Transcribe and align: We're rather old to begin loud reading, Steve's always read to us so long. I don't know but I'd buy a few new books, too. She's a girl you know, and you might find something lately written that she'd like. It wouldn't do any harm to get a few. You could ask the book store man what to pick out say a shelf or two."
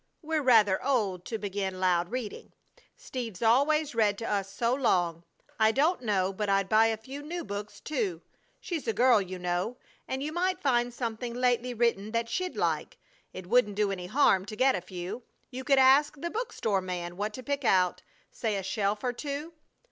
We're 0.23 0.41
rather 0.41 0.83
old 0.83 1.25
to 1.25 1.37
begin 1.37 1.79
loud 1.79 2.09
reading, 2.09 2.53
Steve's 2.97 3.43
always 3.43 3.93
read 3.93 4.17
to 4.17 4.25
us 4.25 4.51
so 4.51 4.73
long. 4.73 5.25
I 5.59 5.71
don't 5.71 6.01
know 6.01 6.33
but 6.33 6.49
I'd 6.49 6.67
buy 6.67 6.87
a 6.87 6.97
few 6.97 7.21
new 7.21 7.43
books, 7.45 7.79
too. 7.79 8.23
She's 8.59 8.87
a 8.87 8.93
girl 8.93 9.21
you 9.21 9.37
know, 9.37 9.77
and 10.07 10.23
you 10.23 10.33
might 10.33 10.59
find 10.59 10.91
something 10.91 11.35
lately 11.35 11.75
written 11.75 12.13
that 12.13 12.29
she'd 12.29 12.55
like. 12.57 12.97
It 13.31 13.45
wouldn't 13.45 13.75
do 13.75 13.91
any 13.91 14.07
harm 14.07 14.43
to 14.47 14.55
get 14.55 14.73
a 14.73 14.81
few. 14.81 15.21
You 15.51 15.63
could 15.63 15.77
ask 15.77 16.15
the 16.19 16.31
book 16.31 16.51
store 16.51 16.81
man 16.81 17.15
what 17.15 17.31
to 17.35 17.43
pick 17.43 17.63
out 17.63 18.01
say 18.31 18.55
a 18.57 18.63
shelf 18.63 19.03
or 19.03 19.13
two." 19.13 19.53